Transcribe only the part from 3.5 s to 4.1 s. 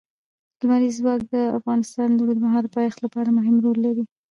رول لري.